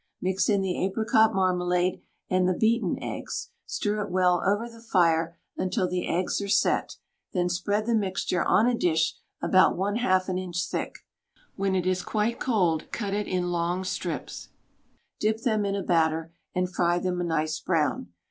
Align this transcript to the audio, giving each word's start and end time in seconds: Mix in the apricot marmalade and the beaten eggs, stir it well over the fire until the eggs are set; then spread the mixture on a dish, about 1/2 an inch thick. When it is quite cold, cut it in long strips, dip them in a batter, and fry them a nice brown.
Mix 0.19 0.49
in 0.49 0.61
the 0.63 0.83
apricot 0.83 1.31
marmalade 1.31 2.01
and 2.27 2.49
the 2.49 2.55
beaten 2.55 2.97
eggs, 3.03 3.51
stir 3.67 4.01
it 4.03 4.09
well 4.09 4.41
over 4.43 4.67
the 4.67 4.81
fire 4.81 5.37
until 5.57 5.87
the 5.87 6.07
eggs 6.07 6.41
are 6.41 6.47
set; 6.49 6.95
then 7.33 7.49
spread 7.49 7.85
the 7.85 7.93
mixture 7.93 8.43
on 8.43 8.65
a 8.65 8.73
dish, 8.73 9.13
about 9.43 9.77
1/2 9.77 10.27
an 10.27 10.39
inch 10.39 10.65
thick. 10.67 11.05
When 11.55 11.75
it 11.75 11.85
is 11.85 12.01
quite 12.01 12.39
cold, 12.39 12.91
cut 12.91 13.13
it 13.13 13.27
in 13.27 13.51
long 13.51 13.83
strips, 13.83 14.49
dip 15.19 15.41
them 15.41 15.65
in 15.67 15.75
a 15.75 15.83
batter, 15.83 16.33
and 16.55 16.67
fry 16.67 16.97
them 16.97 17.21
a 17.21 17.23
nice 17.23 17.59
brown. 17.59 18.07